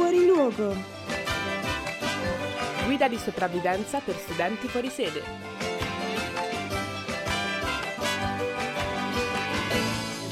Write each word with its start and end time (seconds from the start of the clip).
Fuori 0.00 0.24
luogo. 0.24 0.74
Guida 2.86 3.06
di 3.06 3.18
sopravvivenza 3.18 4.00
per 4.00 4.16
studenti 4.16 4.66
fuori 4.66 4.88
sede. 4.88 5.22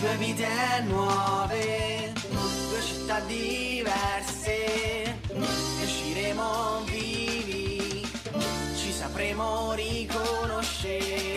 Due 0.00 0.16
vite 0.16 0.48
nuove, 0.86 2.14
due 2.30 2.80
città 2.80 3.20
diverse, 3.20 5.18
usciremo 5.82 6.80
vivi, 6.86 8.08
ci 8.74 8.90
sapremo 8.90 9.74
riconoscere. 9.74 11.36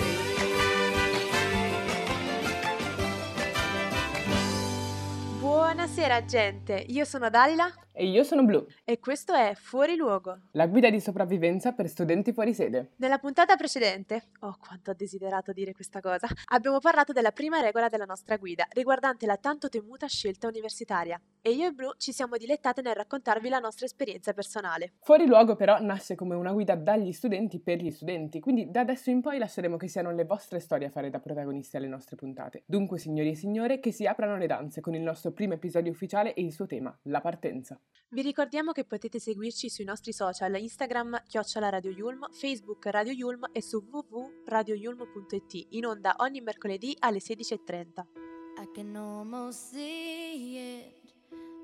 Buonasera 5.40 6.24
gente, 6.24 6.86
io 6.88 7.04
sono 7.04 7.30
Dalila 7.30 7.70
E 8.02 8.08
io 8.08 8.24
sono 8.24 8.44
Blu, 8.44 8.66
e 8.84 8.98
questo 8.98 9.32
è 9.32 9.54
Fuori 9.54 9.96
Luogo. 9.96 10.48
la 10.54 10.66
guida 10.66 10.90
di 10.90 11.00
sopravvivenza 11.00 11.74
per 11.74 11.88
studenti 11.88 12.34
fuori 12.34 12.52
sede. 12.52 12.94
Nella 12.96 13.20
puntata 13.20 13.56
precedente, 13.56 14.30
oh 14.40 14.58
quanto 14.60 14.90
ho 14.90 14.94
desiderato 14.96 15.54
dire 15.54 15.72
questa 15.72 16.00
cosa, 16.00 16.28
abbiamo 16.46 16.80
parlato 16.80 17.14
della 17.14 17.32
prima 17.32 17.62
regola 17.62 17.90
della 17.90 18.06
nostra 18.06 18.38
guida, 18.38 18.66
riguardante 18.72 19.28
la 19.28 19.38
tanto 19.38 19.70
temuta 19.70 20.08
scelta 20.08 20.48
universitaria. 20.48 21.22
E 21.44 21.54
io 21.54 21.66
e 21.66 21.72
Blu 21.72 21.94
ci 21.98 22.12
siamo 22.12 22.38
dilettate 22.38 22.84
nel 22.84 22.94
raccontarvi 22.94 23.50
la 23.50 23.58
nostra 23.58 23.88
esperienza 23.88 24.32
personale. 24.32 24.94
Fuori 25.00 25.26
luogo 25.26 25.56
però 25.56 25.80
nasce 25.80 26.14
come 26.14 26.36
una 26.36 26.52
guida 26.52 26.76
dagli 26.76 27.12
studenti 27.12 27.60
per 27.60 27.80
gli 27.80 27.90
studenti, 27.90 28.40
quindi 28.40 28.70
da 28.70 28.82
adesso 28.82 29.10
in 29.10 29.22
poi 29.22 29.40
lasceremo 29.40 29.76
che 29.76 29.88
siano 29.88 30.12
le 30.12 30.26
vostre 30.26 30.60
storie 30.60 30.86
a 30.86 30.92
fare 30.92 31.10
da 31.10 31.20
protagonisti 31.20 31.78
alle 31.78 31.88
nostre 31.88 32.16
puntate. 32.16 32.62
Dunque, 32.68 33.00
signori 33.00 33.30
e 33.30 33.36
signore, 33.36 33.80
che 33.80 33.92
si 33.92 34.06
aprano 34.06 34.38
le 34.38 34.46
danze 34.46 34.82
con 34.82 34.94
il 34.94 35.02
nostro 35.02 35.32
primo 35.32 35.56
episodio 35.56 35.92
ufficiale 35.92 36.36
e 36.36 36.44
il 36.44 36.52
suo 36.52 36.68
tema, 36.68 36.96
la 37.06 37.22
partenza. 37.22 37.80
Vi 38.10 38.22
ricordiamo 38.22 38.72
che 38.72 38.86
potete 38.86 39.20
seguirci 39.20 39.68
sui 39.68 39.86
nostri 39.86 40.14
social 40.14 40.56
Instagram 40.56 41.24
chiocciola 41.26 41.70
Radio 41.70 41.90
Yulm, 41.90 42.30
Facebook 42.34 42.86
Radio 42.86 43.14
Yulm 43.14 43.50
e 43.52 43.64
su 43.64 43.84
www.radioyulm.it 43.90 45.68
in 45.70 45.88
onda 45.88 46.14
ogni 46.20 46.42
mercoledì 46.42 46.96
alle 47.00 47.18
16.30. 47.18 48.04
I 48.62 48.70
can 48.76 48.96
almost 48.96 49.74
see 49.74 50.82
it, 50.82 51.02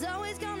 There's 0.00 0.14
always 0.14 0.38
gonna 0.38 0.57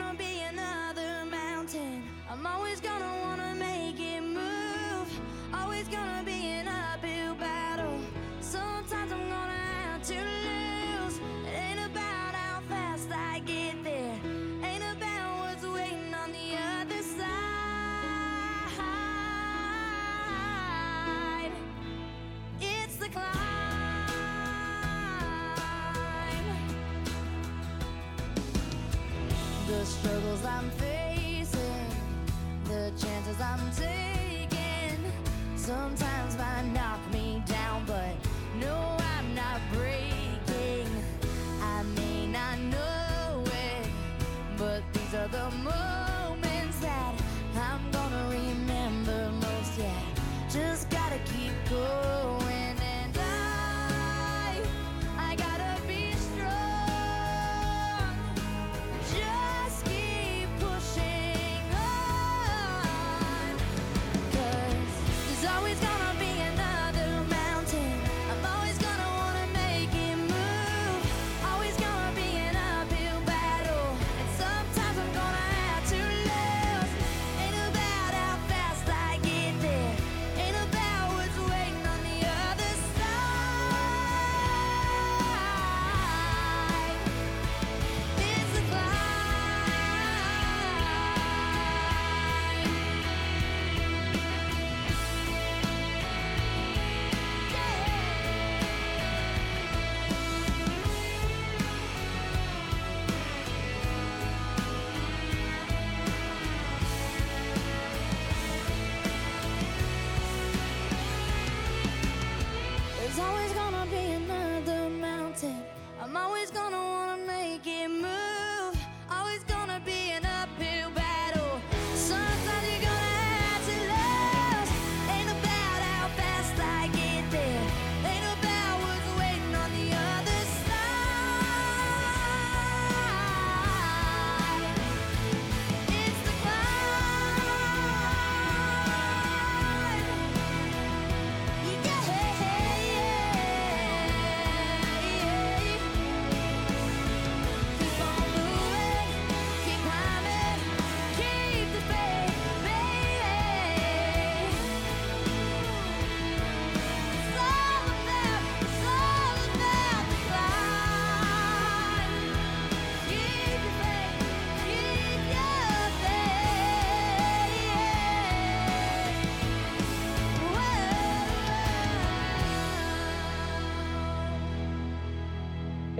sometimes 35.68 36.38
might 36.38 36.64
knock 36.72 36.98
me 37.12 37.17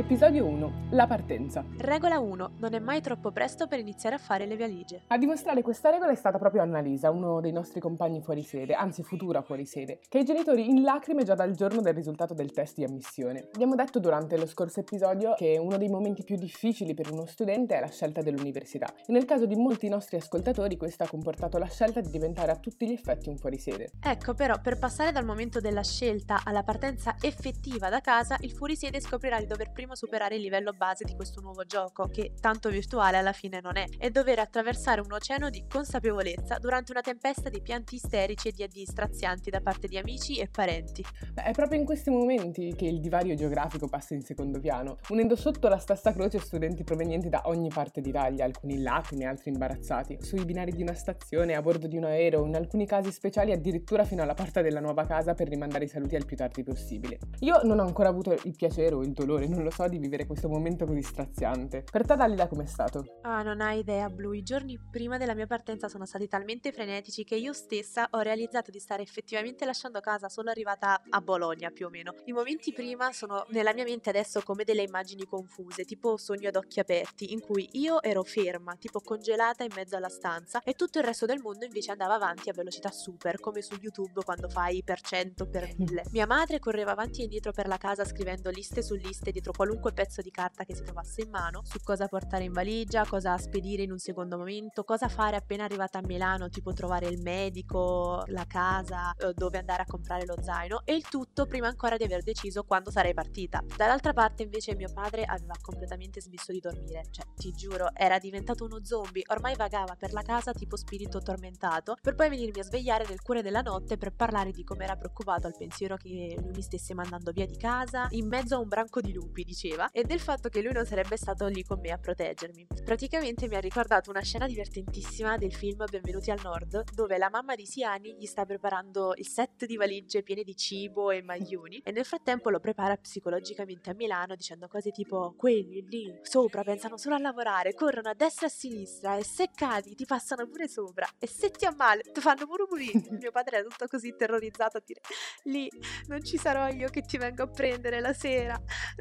Episodio 0.08 0.46
1. 0.46 0.57
La 0.92 1.06
partenza. 1.06 1.66
Regola 1.76 2.18
1. 2.18 2.52
Non 2.60 2.72
è 2.72 2.78
mai 2.78 3.02
troppo 3.02 3.30
presto 3.30 3.66
per 3.66 3.78
iniziare 3.78 4.14
a 4.14 4.18
fare 4.18 4.46
le 4.46 4.56
valigie. 4.56 5.02
A 5.08 5.18
dimostrare 5.18 5.60
questa 5.60 5.90
regola 5.90 6.12
è 6.12 6.14
stata 6.14 6.38
proprio 6.38 6.62
Annalisa, 6.62 7.10
uno 7.10 7.42
dei 7.42 7.52
nostri 7.52 7.78
compagni 7.78 8.22
fuori 8.22 8.42
sede, 8.42 8.72
anzi 8.72 9.02
futura 9.02 9.42
fuori 9.42 9.66
sede, 9.66 10.00
che 10.08 10.16
ha 10.16 10.20
i 10.22 10.24
genitori 10.24 10.70
in 10.70 10.80
lacrime 10.80 11.24
già 11.24 11.34
dal 11.34 11.54
giorno 11.54 11.82
del 11.82 11.92
risultato 11.92 12.32
del 12.32 12.52
test 12.52 12.76
di 12.76 12.84
ammissione. 12.84 13.50
Abbiamo 13.52 13.74
detto 13.74 13.98
durante 13.98 14.38
lo 14.38 14.46
scorso 14.46 14.80
episodio 14.80 15.34
che 15.34 15.58
uno 15.58 15.76
dei 15.76 15.90
momenti 15.90 16.24
più 16.24 16.36
difficili 16.36 16.94
per 16.94 17.12
uno 17.12 17.26
studente 17.26 17.76
è 17.76 17.80
la 17.80 17.90
scelta 17.90 18.22
dell'università 18.22 18.86
e 19.06 19.12
nel 19.12 19.26
caso 19.26 19.44
di 19.44 19.56
molti 19.56 19.90
nostri 19.90 20.16
ascoltatori 20.16 20.78
questo 20.78 21.02
ha 21.02 21.08
comportato 21.08 21.58
la 21.58 21.68
scelta 21.68 22.00
di 22.00 22.08
diventare 22.08 22.50
a 22.50 22.56
tutti 22.56 22.88
gli 22.88 22.92
effetti 22.92 23.28
un 23.28 23.36
fuorisede. 23.36 23.90
Ecco, 24.00 24.32
però, 24.32 24.58
per 24.58 24.78
passare 24.78 25.12
dal 25.12 25.26
momento 25.26 25.60
della 25.60 25.84
scelta 25.84 26.40
alla 26.44 26.62
partenza 26.62 27.16
effettiva 27.20 27.90
da 27.90 28.00
casa, 28.00 28.38
il 28.40 28.52
fuorisede 28.52 29.02
scoprirà 29.02 29.38
di 29.38 29.46
dover 29.46 29.70
prima 29.70 29.94
superare 29.94 30.36
il 30.36 30.40
livello 30.40 30.76
base 30.78 31.04
di 31.04 31.14
questo 31.14 31.42
nuovo 31.42 31.64
gioco, 31.64 32.06
che 32.06 32.32
tanto 32.40 32.70
virtuale 32.70 33.18
alla 33.18 33.32
fine 33.32 33.60
non 33.60 33.76
è, 33.76 33.84
e 33.98 34.10
dover 34.10 34.38
attraversare 34.38 35.02
un 35.02 35.12
oceano 35.12 35.50
di 35.50 35.66
consapevolezza 35.68 36.56
durante 36.58 36.92
una 36.92 37.02
tempesta 37.02 37.50
di 37.50 37.60
pianti 37.60 37.96
isterici 37.96 38.48
e 38.48 38.52
di 38.52 38.62
addii 38.62 38.86
strazianti 38.86 39.50
da 39.50 39.60
parte 39.60 39.88
di 39.88 39.98
amici 39.98 40.38
e 40.38 40.48
parenti. 40.48 41.04
È 41.34 41.50
proprio 41.50 41.78
in 41.78 41.84
questi 41.84 42.08
momenti 42.08 42.74
che 42.74 42.86
il 42.86 43.00
divario 43.00 43.34
geografico 43.34 43.88
passa 43.88 44.14
in 44.14 44.22
secondo 44.22 44.58
piano, 44.60 44.96
unendo 45.10 45.36
sotto 45.36 45.68
la 45.68 45.78
stessa 45.78 46.12
croce 46.12 46.38
studenti 46.38 46.84
provenienti 46.84 47.28
da 47.28 47.42
ogni 47.44 47.68
parte 47.68 48.00
d'Italia, 48.00 48.44
alcuni 48.44 48.74
in 48.74 48.84
lacrime, 48.84 49.26
altri 49.26 49.50
imbarazzati, 49.50 50.18
sui 50.20 50.44
binari 50.44 50.72
di 50.72 50.82
una 50.82 50.94
stazione, 50.94 51.54
a 51.54 51.60
bordo 51.60 51.86
di 51.88 51.96
un 51.96 52.04
aereo, 52.04 52.46
in 52.46 52.54
alcuni 52.54 52.86
casi 52.86 53.10
speciali 53.10 53.50
addirittura 53.52 54.04
fino 54.04 54.22
alla 54.22 54.34
porta 54.34 54.62
della 54.62 54.80
nuova 54.80 55.04
casa 55.04 55.34
per 55.34 55.48
rimandare 55.48 55.84
i 55.84 55.88
saluti 55.88 56.14
al 56.14 56.24
più 56.24 56.36
tardi 56.36 56.62
possibile. 56.62 57.18
Io 57.40 57.60
non 57.64 57.80
ho 57.80 57.84
ancora 57.84 58.08
avuto 58.08 58.32
il 58.44 58.54
piacere 58.54 58.94
o 58.94 59.02
il 59.02 59.12
dolore, 59.12 59.48
non 59.48 59.64
lo 59.64 59.70
so, 59.70 59.88
di 59.88 59.98
vivere 59.98 60.26
questo 60.26 60.48
momento 60.48 60.66
così 60.86 61.02
straziante. 61.02 61.84
Per 61.90 62.06
te 62.06 62.16
Dalila 62.16 62.46
com'è 62.46 62.66
stato? 62.66 63.18
Ah, 63.22 63.42
non 63.42 63.60
hai 63.60 63.78
idea, 63.78 64.08
Blu. 64.08 64.32
I 64.32 64.42
giorni 64.42 64.78
prima 64.90 65.16
della 65.16 65.34
mia 65.34 65.46
partenza 65.46 65.88
sono 65.88 66.04
stati 66.04 66.28
talmente 66.28 66.72
frenetici 66.72 67.24
che 67.24 67.36
io 67.36 67.52
stessa 67.52 68.08
ho 68.10 68.20
realizzato 68.20 68.70
di 68.70 68.78
stare 68.78 69.02
effettivamente 69.02 69.64
lasciando 69.64 70.00
casa 70.00 70.28
solo 70.28 70.50
arrivata 70.50 71.02
a 71.08 71.20
Bologna, 71.20 71.70
più 71.70 71.86
o 71.86 71.90
meno. 71.90 72.14
I 72.24 72.32
momenti 72.32 72.72
prima 72.72 73.12
sono 73.12 73.44
nella 73.50 73.72
mia 73.72 73.84
mente 73.84 74.10
adesso 74.10 74.42
come 74.42 74.64
delle 74.64 74.82
immagini 74.82 75.24
confuse, 75.24 75.84
tipo 75.84 76.16
sogno 76.16 76.48
ad 76.48 76.56
occhi 76.56 76.80
aperti, 76.80 77.32
in 77.32 77.40
cui 77.40 77.68
io 77.72 78.02
ero 78.02 78.22
ferma, 78.22 78.76
tipo 78.76 79.00
congelata 79.00 79.64
in 79.64 79.72
mezzo 79.74 79.96
alla 79.96 80.08
stanza, 80.08 80.62
e 80.62 80.74
tutto 80.74 80.98
il 80.98 81.04
resto 81.04 81.26
del 81.26 81.40
mondo 81.40 81.64
invece 81.64 81.92
andava 81.92 82.14
avanti 82.14 82.50
a 82.50 82.52
velocità 82.52 82.90
super, 82.90 83.40
come 83.40 83.62
su 83.62 83.76
YouTube 83.80 84.22
quando 84.24 84.48
fai 84.48 84.82
per 84.82 85.00
cento 85.00 85.48
per 85.48 85.68
mille. 85.76 86.04
Mia 86.12 86.26
madre 86.26 86.58
correva 86.58 86.92
avanti 86.92 87.20
e 87.20 87.24
indietro 87.24 87.52
per 87.52 87.68
la 87.68 87.76
casa 87.76 88.04
scrivendo 88.04 88.50
liste 88.50 88.82
su 88.82 88.94
liste 88.94 89.30
dietro 89.30 89.52
qualunque 89.52 89.92
pezzo 89.92 90.20
di 90.22 90.30
carta 90.30 90.57
che 90.64 90.74
si 90.74 90.82
trovasse 90.82 91.22
in 91.22 91.30
mano, 91.30 91.62
su 91.64 91.78
cosa 91.82 92.06
portare 92.08 92.44
in 92.44 92.52
valigia, 92.52 93.06
cosa 93.06 93.36
spedire 93.38 93.82
in 93.82 93.92
un 93.92 93.98
secondo 93.98 94.36
momento, 94.36 94.84
cosa 94.84 95.08
fare 95.08 95.36
appena 95.36 95.64
arrivata 95.64 95.98
a 95.98 96.02
Milano, 96.04 96.48
tipo 96.48 96.72
trovare 96.72 97.06
il 97.08 97.20
medico, 97.22 98.22
la 98.26 98.44
casa, 98.46 99.12
eh, 99.14 99.32
dove 99.34 99.58
andare 99.58 99.82
a 99.82 99.86
comprare 99.86 100.24
lo 100.26 100.36
zaino, 100.40 100.82
e 100.84 100.94
il 100.94 101.08
tutto 101.08 101.46
prima 101.46 101.68
ancora 101.68 101.96
di 101.96 102.04
aver 102.04 102.22
deciso 102.22 102.64
quando 102.64 102.90
sarei 102.90 103.14
partita. 103.14 103.62
Dall'altra 103.76 104.12
parte 104.12 104.42
invece 104.42 104.74
mio 104.74 104.90
padre 104.92 105.24
aveva 105.24 105.54
completamente 105.60 106.20
smesso 106.20 106.52
di 106.52 106.60
dormire, 106.60 107.06
cioè 107.10 107.26
ti 107.34 107.52
giuro, 107.52 107.90
era 107.94 108.18
diventato 108.18 108.64
uno 108.64 108.84
zombie, 108.84 109.22
ormai 109.28 109.54
vagava 109.56 109.94
per 109.96 110.12
la 110.12 110.22
casa 110.22 110.52
tipo 110.52 110.76
spirito 110.76 111.20
tormentato, 111.20 111.96
per 112.00 112.14
poi 112.14 112.28
venirmi 112.28 112.60
a 112.60 112.64
svegliare 112.64 113.06
nel 113.08 113.20
cuore 113.20 113.42
della 113.42 113.60
notte 113.60 113.96
per 113.96 114.14
parlare 114.14 114.50
di 114.50 114.64
come 114.64 114.84
era 114.84 114.96
preoccupato 114.96 115.46
al 115.46 115.56
pensiero 115.56 115.96
che 115.96 116.36
lui 116.38 116.52
mi 116.54 116.62
stesse 116.62 116.94
mandando 116.94 117.32
via 117.32 117.46
di 117.46 117.56
casa, 117.56 118.06
in 118.10 118.26
mezzo 118.26 118.56
a 118.56 118.58
un 118.58 118.68
branco 118.68 119.00
di 119.00 119.12
lupi, 119.12 119.44
diceva, 119.44 119.90
e 119.90 120.04
del 120.04 120.20
fatto 120.20 120.47
che 120.48 120.62
lui 120.62 120.72
non 120.72 120.86
sarebbe 120.86 121.16
stato 121.16 121.46
lì 121.46 121.62
con 121.62 121.80
me 121.80 121.90
a 121.90 121.98
proteggermi. 121.98 122.66
Praticamente 122.84 123.48
mi 123.48 123.56
ha 123.56 123.60
ricordato 123.60 124.10
una 124.10 124.22
scena 124.22 124.46
divertentissima 124.46 125.36
del 125.36 125.54
film 125.54 125.84
Benvenuti 125.90 126.30
al 126.30 126.40
Nord, 126.42 126.84
dove 126.94 127.18
la 127.18 127.30
mamma 127.30 127.54
di 127.54 127.66
Siani 127.66 128.16
gli 128.18 128.26
sta 128.26 128.44
preparando 128.44 129.14
il 129.16 129.26
set 129.26 129.66
di 129.66 129.76
valigie 129.76 130.22
piene 130.22 130.42
di 130.42 130.56
cibo 130.56 131.10
e 131.10 131.22
maglioni, 131.22 131.80
e 131.84 131.92
nel 131.92 132.04
frattempo 132.04 132.50
lo 132.50 132.60
prepara 132.60 132.96
psicologicamente 132.96 133.90
a 133.90 133.94
Milano 133.94 134.34
dicendo 134.34 134.68
cose 134.68 134.90
tipo 134.90 135.34
quelli 135.36 135.86
lì 135.88 136.18
sopra 136.22 136.62
pensano 136.62 136.96
solo 136.96 137.14
a 137.14 137.18
lavorare, 137.18 137.74
corrono 137.74 138.08
a 138.08 138.14
destra 138.14 138.46
e 138.46 138.48
a 138.48 138.52
sinistra 138.52 139.16
e 139.16 139.24
se 139.24 139.50
cadi 139.54 139.94
ti 139.94 140.04
passano 140.04 140.46
pure 140.46 140.68
sopra 140.68 141.06
e 141.18 141.26
se 141.26 141.50
ti 141.50 141.64
ammali 141.64 142.02
ti 142.12 142.20
fanno 142.20 142.46
pure. 142.46 142.56
Mio 143.18 143.30
padre 143.30 143.58
era 143.58 143.68
tutto 143.68 143.86
così 143.86 144.14
terrorizzato 144.16 144.76
a 144.76 144.82
dire 144.84 145.00
lì 145.44 145.68
non 146.06 146.22
ci 146.22 146.36
sarò 146.36 146.68
io 146.68 146.88
che 146.88 147.02
ti 147.02 147.16
vengo 147.18 147.42
a 147.42 147.46
prendere 147.48 148.00
la 148.00 148.12
sera, 148.12 148.60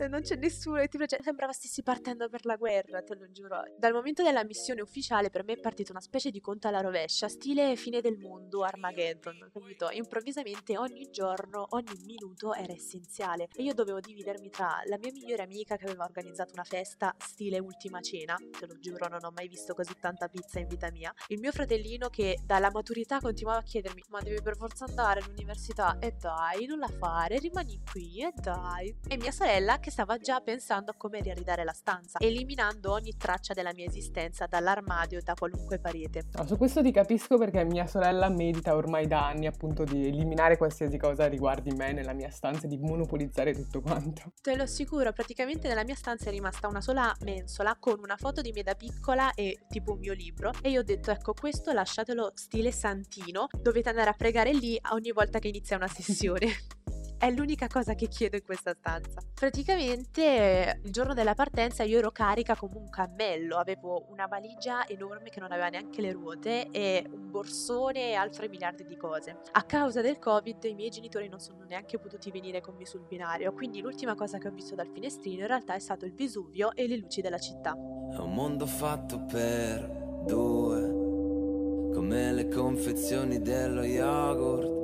non 0.10 0.22
c'è 0.22 0.36
nessuno 0.36 0.78
che 0.78 0.88
ti 0.88 0.98
prende. 0.98 1.36
Sembrava 1.38 1.56
stessi 1.56 1.84
partendo 1.84 2.30
per 2.30 2.46
la 2.46 2.56
guerra, 2.56 3.04
te 3.04 3.14
lo 3.14 3.30
giuro. 3.32 3.62
Dal 3.78 3.94
momento 3.94 4.24
della 4.24 4.44
missione 4.44 4.82
ufficiale 4.82 5.30
per 5.30 5.44
me 5.44 5.54
è 5.54 5.60
partita 5.60 5.92
una 5.92 6.02
specie 6.02 6.32
di 6.32 6.42
conto 6.42 6.68
alla 6.68 6.82
rovescia, 6.82 7.28
stile 7.28 7.76
fine 7.76 8.02
del 8.02 8.18
mondo, 8.18 8.64
Armageddon, 8.64 9.48
capito? 9.54 9.88
Improvvisamente 9.92 10.80
ogni 10.80 11.12
giorno, 11.12 11.68
ogni 11.70 12.02
minuto 12.08 12.56
era 12.56 12.74
essenziale 12.74 13.50
e 13.54 13.62
io 13.62 13.76
dovevo 13.76 14.00
dividermi 14.00 14.50
tra 14.50 14.82
la 14.86 14.98
mia 14.98 15.12
migliore 15.12 15.44
amica 15.44 15.76
che 15.76 15.86
aveva 15.86 16.06
organizzato 16.06 16.54
una 16.54 16.64
festa 16.64 17.16
stile 17.20 17.60
ultima 17.60 18.02
cena, 18.02 18.36
te 18.36 18.66
lo 18.66 18.80
giuro 18.80 19.08
non 19.08 19.24
ho 19.24 19.30
mai 19.30 19.48
visto 19.48 19.76
così 19.76 19.94
tanta 20.00 20.30
pizza 20.30 20.58
in 20.58 20.68
vita 20.68 20.90
mia, 20.90 21.14
il 21.28 21.40
mio 21.40 21.52
fratellino 21.52 22.10
che 22.10 22.40
dalla 22.44 22.72
maturità 22.72 23.20
continuava 23.20 23.60
a 23.60 23.64
chiedermi 23.64 24.06
ma 24.10 24.22
devi 24.22 24.42
per 24.42 24.56
forza 24.56 24.86
andare 24.86 25.20
all'università 25.20 26.00
e 26.00 26.14
dai 26.14 26.66
non 26.66 26.80
la 26.80 26.88
fare 26.88 27.38
rimani 27.38 27.80
qui 27.92 28.24
e 28.24 28.32
dai 28.34 28.98
e 29.08 29.18
mia 29.18 29.32
sorella 29.32 29.78
che 29.78 29.92
stava 29.92 30.18
già 30.18 30.42
pensando 30.42 30.90
a 30.90 30.96
come 30.96 31.26
riaridare 31.28 31.64
la 31.64 31.74
stanza 31.74 32.20
eliminando 32.20 32.92
ogni 32.92 33.16
traccia 33.18 33.54
della 33.54 33.74
mia 33.74 33.86
esistenza 33.86 34.46
dall'armadio 34.46 35.20
e 35.20 35.22
da 35.22 35.34
qualunque 35.34 35.80
parete 35.80 36.24
No, 36.34 36.46
su 36.46 36.58
questo 36.58 36.82
ti 36.82 36.92
capisco 36.92 37.38
perché 37.38 37.64
mia 37.66 37.86
sorella 37.88 38.30
medita 38.30 38.76
ormai 38.76 39.08
da 39.08 39.28
anni 39.28 39.48
appunto 39.48 39.84
di 39.84 40.08
eliminare 40.08 40.58
qualsiasi 40.58 40.98
cosa 40.98 41.28
riguardi 41.28 41.72
me 41.72 41.92
nella 41.92 42.14
mia 42.14 42.30
stanza 42.30 42.66
e 42.66 42.68
di 42.68 42.78
monopolizzare 42.78 43.54
tutto 43.54 43.82
quanto. 43.82 44.32
Te 44.42 44.56
lo 44.56 44.64
assicuro, 44.64 45.12
praticamente 45.12 45.68
nella 45.68 45.84
mia 45.84 45.96
stanza 45.96 46.30
è 46.30 46.32
rimasta 46.32 46.68
una 46.68 46.82
sola 46.82 47.16
mensola 47.22 47.76
con 47.80 48.00
una 48.00 48.18
foto 48.18 48.42
di 48.42 48.52
me 48.52 48.64
da 48.64 48.76
piccola 48.76 49.34
e 49.34 49.60
tipo 49.70 49.94
un 49.94 50.00
mio 50.00 50.14
libro 50.14 50.52
e 50.62 50.70
io 50.70 50.82
ho 50.82 50.84
detto 50.84 51.12
ecco 51.12 51.34
questo 51.34 51.72
lasciatelo 51.72 52.32
stile 52.36 52.72
santino, 52.72 53.48
dovete 53.62 53.90
andare 53.90 54.10
a 54.10 54.14
pregare 54.14 54.54
lì 54.54 54.80
ogni 54.92 55.12
volta 55.12 55.40
che 55.40 55.48
inizia 55.48 55.76
una 55.76 55.88
sessione. 55.88 56.48
È 57.20 57.32
l'unica 57.32 57.66
cosa 57.66 57.96
che 57.96 58.08
chiedo 58.08 58.36
in 58.36 58.44
questa 58.44 58.76
stanza. 58.76 59.22
Praticamente 59.34 60.80
il 60.84 60.92
giorno 60.92 61.16
della 61.16 61.34
partenza 61.34 61.82
io 61.82 61.98
ero 61.98 62.12
carica 62.12 62.56
come 62.56 62.78
un 62.78 62.90
cammello, 62.90 63.58
avevo 63.58 64.06
una 64.10 64.28
valigia 64.28 64.86
enorme 64.86 65.30
che 65.30 65.40
non 65.40 65.52
aveva 65.52 65.70
neanche 65.70 66.00
le 66.02 66.12
ruote 66.12 66.70
e 66.70 67.04
un 67.10 67.32
borsone 67.32 68.12
e 68.12 68.14
altre 68.14 68.48
miliardi 68.48 68.86
di 68.86 68.96
cose. 68.96 69.36
A 69.54 69.64
causa 69.64 70.02
del 70.02 70.20
Covid 70.20 70.64
i 70.66 70.76
miei 70.76 70.92
genitori 70.92 71.28
non 71.28 71.40
sono 71.40 71.64
neanche 71.64 71.98
potuti 71.98 72.30
venire 72.30 72.62
con 72.62 72.76
me 72.76 72.86
sul 72.86 73.04
binario, 73.08 73.52
quindi 73.52 73.82
l'ultima 73.82 74.14
cosa 74.14 74.38
che 74.38 74.50
ho 74.50 74.52
visto 74.52 74.76
dal 74.76 74.88
finestrino 74.88 75.42
in 75.42 75.48
realtà 75.48 75.74
è 75.74 75.80
stato 75.80 76.06
il 76.06 76.14
Vesuvio 76.14 76.72
e 76.76 76.88
le 76.88 76.98
luci 76.98 77.22
della 77.22 77.40
città. 77.40 77.72
È 77.72 78.18
un 78.18 78.32
mondo 78.32 78.68
fatto 78.68 79.26
per 79.26 80.22
due, 80.24 81.92
come 81.96 82.32
le 82.32 82.48
confezioni 82.48 83.42
dello 83.42 83.82
yogurt. 83.82 84.77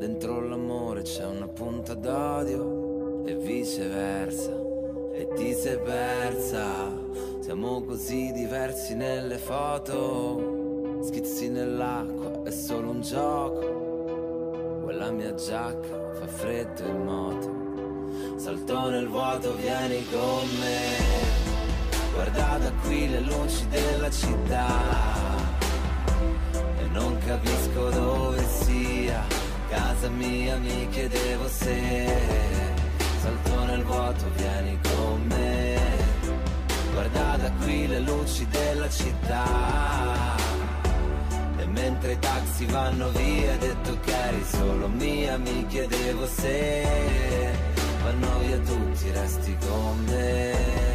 Dentro 0.00 0.40
l'amore 0.40 1.02
c'è 1.02 1.26
una 1.26 1.46
punta 1.46 1.92
d'odio 1.92 3.22
e 3.26 3.34
viceversa. 3.34 4.50
E 5.12 5.28
ti 5.36 5.52
sei 5.52 5.78
persa. 5.78 6.90
Siamo 7.40 7.82
così 7.82 8.32
diversi 8.32 8.94
nelle 8.94 9.36
foto. 9.36 11.02
Schizzi 11.02 11.50
nell'acqua 11.50 12.44
è 12.44 12.50
solo 12.50 12.88
un 12.88 13.02
gioco. 13.02 14.80
Quella 14.84 15.10
mia 15.10 15.34
giacca 15.34 16.14
fa 16.14 16.26
freddo 16.26 16.82
in 16.82 17.04
moto. 17.04 18.38
Salto 18.38 18.88
nel 18.88 19.06
vuoto, 19.06 19.54
vieni 19.56 20.02
con 20.10 20.48
me. 20.60 20.96
Guarda 22.14 22.56
da 22.56 22.72
qui 22.86 23.06
le 23.06 23.20
luci 23.20 23.68
della 23.68 24.08
città 24.08 24.66
e 26.78 26.88
non 26.90 27.18
capisco. 27.18 27.59
Casa 29.70 30.08
mia 30.08 30.56
mi 30.56 30.88
chiedevo 30.88 31.46
se 31.46 32.06
salto 33.22 33.64
nel 33.66 33.84
vuoto, 33.84 34.24
vieni 34.34 34.76
con 34.82 35.24
me. 35.28 35.78
Guarda 36.92 37.36
da 37.36 37.52
qui 37.62 37.86
le 37.86 38.00
luci 38.00 38.44
della 38.48 38.90
città. 38.90 40.34
E 41.56 41.66
mentre 41.66 42.12
i 42.12 42.18
taxi 42.18 42.64
vanno 42.66 43.10
via, 43.10 43.56
detto 43.58 43.96
che 44.00 44.12
eri 44.12 44.44
solo 44.44 44.88
mia, 44.88 45.38
mi 45.38 45.64
chiedevo 45.68 46.26
se 46.26 46.84
vanno 48.02 48.38
via 48.40 48.58
tutti, 48.58 49.10
resti 49.12 49.56
con 49.60 50.04
me. 50.08 50.89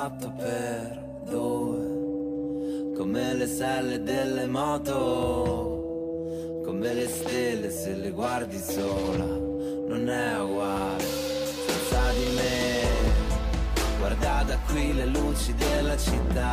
Fatto 0.00 0.30
per 0.36 0.96
due, 1.28 2.94
come 2.96 3.34
le 3.34 3.48
selle 3.48 4.00
delle 4.00 4.46
moto, 4.46 4.94
come 6.64 6.94
le 6.94 7.08
stelle 7.08 7.68
se 7.68 7.94
le 7.94 8.10
guardi 8.10 8.58
sola, 8.58 9.24
non 9.24 10.08
è 10.08 10.40
uguale, 10.40 11.02
senza 11.02 12.12
di 12.12 12.28
me, 12.36 12.86
guarda 13.98 14.44
da 14.46 14.56
qui 14.68 14.94
le 14.94 15.06
luci 15.06 15.52
della 15.56 15.96
città. 15.96 16.52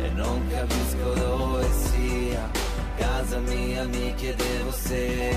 E 0.00 0.08
non 0.16 0.44
capisco 0.48 1.12
dove 1.14 1.68
sia, 1.70 2.50
casa 2.96 3.38
mia 3.38 3.84
mi 3.84 4.12
chiedevo 4.16 4.72
se 4.72 5.36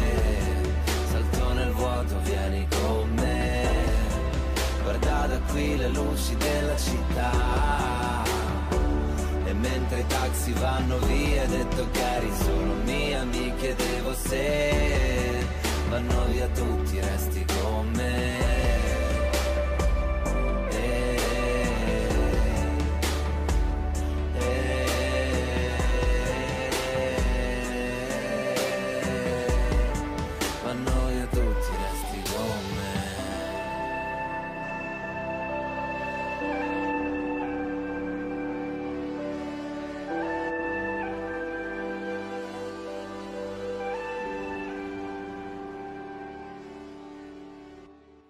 salto 1.11 1.53
nel 1.53 1.71
vuoto, 1.73 2.15
vieni 2.23 2.65
con 2.69 3.07
me 3.13 3.40
guarda 4.91 5.27
da 5.27 5.39
qui 5.51 5.77
le 5.77 5.87
luci 5.89 6.35
della 6.35 6.75
città. 6.75 8.23
E 9.45 9.53
mentre 9.53 9.99
i 9.99 10.07
taxi 10.07 10.51
vanno 10.53 10.97
via 10.99 11.45
detto 11.45 11.87
che 11.91 12.15
eri 12.15 12.31
solo 12.43 12.73
mia 12.83 13.23
mi 13.23 13.53
chiedevo 13.55 14.13
se. 14.13 15.45
Vanno 15.89 16.25
via 16.25 16.47
tutti 16.47 16.99
resti 16.99 17.45
con 17.45 17.89
me 17.95 18.80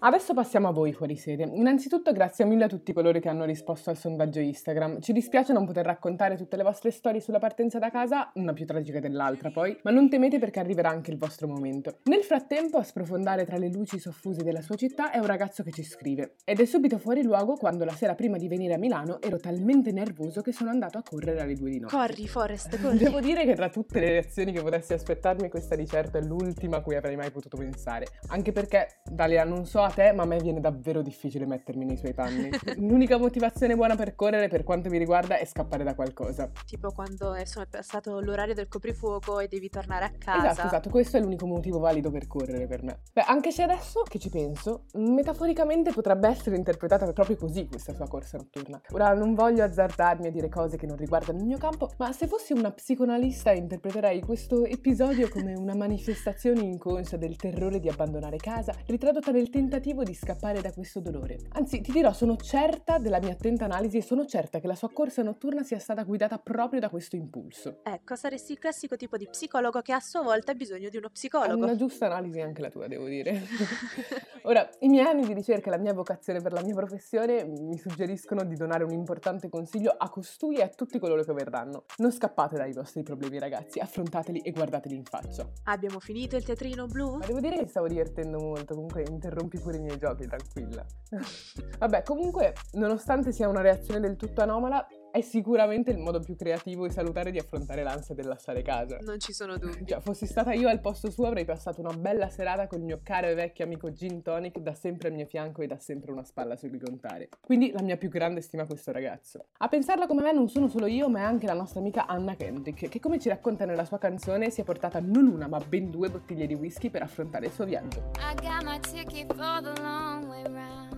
Adesso 0.03 0.33
passiamo 0.33 0.67
a 0.67 0.71
voi 0.71 0.93
fuori 0.93 1.15
sede. 1.15 1.43
Innanzitutto 1.43 2.11
grazie 2.11 2.43
mille 2.43 2.63
a 2.63 2.67
tutti 2.67 2.91
coloro 2.91 3.19
che 3.19 3.29
hanno 3.29 3.45
risposto 3.45 3.91
al 3.91 3.97
sondaggio 3.97 4.39
Instagram. 4.39 4.99
Ci 4.99 5.13
dispiace 5.13 5.53
non 5.53 5.63
poter 5.63 5.85
raccontare 5.85 6.35
tutte 6.35 6.57
le 6.57 6.63
vostre 6.63 6.89
storie 6.89 7.21
sulla 7.21 7.37
partenza 7.37 7.77
da 7.77 7.91
casa, 7.91 8.31
una 8.33 8.51
più 8.51 8.65
tragica 8.65 8.99
dell'altra 8.99 9.51
poi, 9.51 9.77
ma 9.83 9.91
non 9.91 10.09
temete 10.09 10.39
perché 10.39 10.59
arriverà 10.59 10.89
anche 10.89 11.11
il 11.11 11.19
vostro 11.19 11.47
momento. 11.47 11.99
Nel 12.05 12.23
frattempo, 12.23 12.77
a 12.77 12.83
sprofondare 12.83 13.45
tra 13.45 13.57
le 13.57 13.69
luci 13.69 13.99
soffuse 13.99 14.41
della 14.41 14.61
sua 14.61 14.73
città 14.73 15.11
è 15.11 15.19
un 15.19 15.27
ragazzo 15.27 15.61
che 15.61 15.69
ci 15.69 15.83
scrive. 15.83 16.37
Ed 16.45 16.59
è 16.59 16.65
subito 16.65 16.97
fuori 16.97 17.21
luogo 17.21 17.53
quando 17.53 17.85
la 17.85 17.93
sera 17.93 18.15
prima 18.15 18.37
di 18.37 18.47
venire 18.47 18.73
a 18.73 18.79
Milano 18.79 19.21
ero 19.21 19.37
talmente 19.37 19.91
nervoso 19.91 20.41
che 20.41 20.51
sono 20.51 20.71
andato 20.71 20.97
a 20.97 21.03
correre 21.07 21.41
alle 21.41 21.53
due 21.53 21.69
di 21.69 21.79
notte. 21.79 21.95
Corri, 21.95 22.27
Forest, 22.27 22.81
corri. 22.81 22.97
Devo 22.97 23.19
dire 23.19 23.45
che 23.45 23.53
tra 23.53 23.69
tutte 23.69 23.99
le 23.99 24.09
reazioni 24.09 24.51
che 24.51 24.63
potessi 24.63 24.93
aspettarmi, 24.93 25.47
questa 25.47 25.75
di 25.75 25.85
certo 25.85 26.17
è 26.17 26.21
l'ultima 26.21 26.77
a 26.77 26.81
cui 26.81 26.95
avrei 26.95 27.15
mai 27.15 27.29
potuto 27.29 27.55
pensare. 27.55 28.07
Anche 28.29 28.51
perché, 28.51 29.01
Dalia, 29.07 29.43
non 29.43 29.63
so 29.63 29.79
a 29.81 29.89
te, 29.91 30.00
ma 30.13 30.23
a 30.23 30.25
me 30.25 30.37
viene 30.37 30.59
davvero 30.59 31.01
difficile 31.01 31.45
mettermi 31.45 31.85
nei 31.85 31.97
suoi 31.97 32.13
panni. 32.13 32.49
L'unica 32.77 33.17
motivazione 33.17 33.75
buona 33.75 33.95
per 33.95 34.15
correre, 34.15 34.47
per 34.47 34.63
quanto 34.63 34.89
mi 34.89 34.97
riguarda, 34.97 35.37
è 35.37 35.45
scappare 35.45 35.83
da 35.83 35.93
qualcosa. 35.93 36.49
Tipo 36.65 36.91
quando 36.91 37.33
è 37.33 37.43
passato 37.69 38.19
l'orario 38.19 38.53
del 38.53 38.67
coprifuoco 38.67 39.39
e 39.39 39.47
devi 39.47 39.69
tornare 39.69 40.05
a 40.05 40.11
casa. 40.17 40.51
Esatto, 40.51 40.67
esatto, 40.67 40.89
questo 40.89 41.17
è 41.17 41.19
l'unico 41.19 41.45
motivo 41.45 41.79
valido 41.79 42.09
per 42.09 42.27
correre 42.27 42.65
per 42.65 42.83
me. 42.83 43.01
Beh, 43.13 43.21
anche 43.21 43.51
se 43.51 43.63
adesso 43.63 44.01
che 44.03 44.17
ci 44.17 44.29
penso, 44.29 44.85
metaforicamente 44.93 45.91
potrebbe 45.91 46.27
essere 46.27 46.55
interpretata 46.55 47.11
proprio 47.13 47.35
così 47.35 47.67
questa 47.67 47.93
sua 47.93 48.07
corsa 48.07 48.37
notturna. 48.37 48.81
Ora 48.91 49.13
non 49.13 49.35
voglio 49.35 49.63
azzardarmi 49.63 50.27
a 50.27 50.31
dire 50.31 50.49
cose 50.49 50.77
che 50.77 50.87
non 50.87 50.97
riguardano 50.97 51.39
il 51.39 51.45
mio 51.45 51.57
campo, 51.57 51.91
ma 51.97 52.11
se 52.11 52.27
fossi 52.27 52.53
una 52.53 52.71
psicoanalista 52.71 53.51
interpreterei 53.51 54.21
questo 54.21 54.65
episodio 54.65 55.29
come 55.29 55.53
una 55.53 55.75
manifestazione 55.75 56.61
inconscia 56.61 57.17
del 57.17 57.35
terrore 57.35 57.79
di 57.79 57.89
abbandonare 57.89 58.37
casa, 58.37 58.73
ritradotta 58.85 59.31
nel 59.31 59.49
tentativo 59.49 59.80
di 59.81 60.13
scappare 60.13 60.61
da 60.61 60.71
questo 60.71 60.99
dolore. 60.99 61.37
Anzi, 61.53 61.81
ti 61.81 61.91
dirò, 61.91 62.13
sono 62.13 62.35
certa 62.37 62.99
della 62.99 63.19
mia 63.19 63.31
attenta 63.31 63.65
analisi 63.65 63.97
e 63.97 64.01
sono 64.03 64.25
certa 64.27 64.59
che 64.59 64.67
la 64.67 64.75
sua 64.75 64.91
corsa 64.91 65.23
notturna 65.23 65.63
sia 65.63 65.79
stata 65.79 66.03
guidata 66.03 66.37
proprio 66.37 66.79
da 66.79 66.87
questo 66.89 67.15
impulso. 67.15 67.79
Ecco, 67.83 68.15
saresti 68.15 68.51
il 68.51 68.59
classico 68.59 68.95
tipo 68.95 69.17
di 69.17 69.27
psicologo 69.27 69.81
che 69.81 69.91
a 69.91 69.99
sua 69.99 70.21
volta 70.21 70.51
ha 70.51 70.55
bisogno 70.55 70.89
di 70.89 70.97
uno 70.97 71.07
È 71.07 71.11
psicologo. 71.11 71.63
una 71.63 71.75
giusta 71.75 72.05
analisi 72.05 72.39
anche 72.39 72.61
la 72.61 72.69
tua, 72.69 72.87
devo 72.87 73.07
dire. 73.07 73.41
Ora, 74.43 74.69
i 74.79 74.87
miei 74.87 75.05
anni 75.05 75.25
di 75.25 75.33
ricerca 75.33 75.67
e 75.67 75.71
la 75.71 75.77
mia 75.81 75.93
vocazione 75.93 76.41
per 76.41 76.53
la 76.53 76.61
mia 76.61 76.75
professione 76.75 77.43
mi 77.45 77.77
suggeriscono 77.77 78.43
di 78.43 78.55
donare 78.55 78.83
un 78.83 78.91
importante 78.91 79.49
consiglio 79.49 79.93
a 79.97 80.09
costui 80.09 80.57
e 80.57 80.61
a 80.61 80.67
tutti 80.69 80.99
coloro 80.99 81.23
che 81.23 81.33
verranno. 81.33 81.85
Non 81.97 82.11
scappate 82.11 82.55
dai 82.55 82.71
vostri 82.73 83.01
problemi, 83.03 83.39
ragazzi, 83.39 83.79
affrontateli 83.79 84.39
e 84.41 84.51
guardateli 84.51 84.95
in 84.95 85.03
faccia. 85.05 85.47
Abbiamo 85.65 85.99
finito 85.99 86.35
il 86.35 86.43
teatrino 86.43 86.85
blu? 86.85 87.17
Ma 87.17 87.25
devo 87.25 87.39
dire 87.39 87.57
che 87.57 87.67
stavo 87.67 87.87
divertendo 87.87 88.39
molto, 88.39 88.73
comunque 88.73 89.03
interrompi 89.07 89.57
pure 89.71 89.77
i 89.77 89.81
miei 89.81 89.97
giochi, 89.97 90.27
tranquilla. 90.27 90.85
Vabbè, 91.79 92.03
comunque, 92.03 92.53
nonostante 92.73 93.31
sia 93.31 93.47
una 93.47 93.61
reazione 93.61 94.01
del 94.01 94.17
tutto 94.17 94.41
anomala, 94.41 94.85
è 95.11 95.21
sicuramente 95.21 95.91
il 95.91 95.97
modo 95.97 96.19
più 96.19 96.35
creativo 96.35 96.85
e 96.85 96.89
salutare 96.89 97.31
di 97.31 97.37
affrontare 97.37 97.83
l'ansia 97.83 98.15
del 98.15 98.27
lasciare 98.27 98.61
casa. 98.61 98.97
Non 99.01 99.19
ci 99.19 99.33
sono 99.33 99.57
dubbi. 99.57 99.85
Cioè, 99.85 99.99
fossi 99.99 100.25
stata 100.25 100.53
io 100.53 100.69
al 100.69 100.79
posto 100.79 101.11
suo 101.11 101.27
avrei 101.27 101.45
passato 101.45 101.81
una 101.81 101.93
bella 101.93 102.29
serata 102.29 102.67
col 102.67 102.81
mio 102.81 103.01
caro 103.03 103.27
e 103.27 103.33
vecchio 103.33 103.65
amico 103.65 103.91
Gin 103.91 104.21
Tonic 104.21 104.59
da 104.59 104.73
sempre 104.73 105.09
al 105.09 105.13
mio 105.13 105.25
fianco 105.25 105.61
e 105.61 105.67
da 105.67 105.77
sempre 105.77 106.11
una 106.11 106.23
spalla 106.23 106.55
su 106.55 106.69
cui 106.69 106.79
contare. 106.79 107.29
Quindi 107.41 107.71
la 107.71 107.81
mia 107.81 107.97
più 107.97 108.09
grande 108.09 108.41
stima 108.41 108.63
a 108.63 108.65
questo 108.65 108.91
ragazzo. 108.91 109.45
A 109.57 109.67
pensarla 109.67 110.07
come 110.07 110.21
me 110.21 110.31
non 110.31 110.47
sono 110.47 110.67
solo 110.69 110.85
io, 110.85 111.09
ma 111.09 111.19
è 111.19 111.23
anche 111.23 111.45
la 111.45 111.53
nostra 111.53 111.79
amica 111.79 112.07
Anna 112.07 112.35
Kendrick, 112.35 112.87
che 112.87 112.99
come 112.99 113.19
ci 113.19 113.29
racconta 113.29 113.65
nella 113.65 113.85
sua 113.85 113.97
canzone 113.97 114.49
si 114.49 114.61
è 114.61 114.63
portata 114.63 114.99
non 114.99 115.27
una 115.27 115.47
ma 115.47 115.59
ben 115.59 115.89
due 115.89 116.09
bottiglie 116.09 116.47
di 116.47 116.53
whisky 116.53 116.89
per 116.89 117.01
affrontare 117.01 117.47
il 117.47 117.51
suo 117.51 117.65
viaggio. 117.65 118.11
I 118.17 118.33
got 118.35 118.63
my 118.63 118.79
ticket 118.79 119.33
for 119.33 119.61
the 119.61 119.81
long 119.81 120.27
way 120.27 120.43
round. 120.43 120.90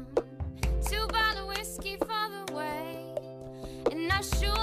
shoes. 4.24 4.62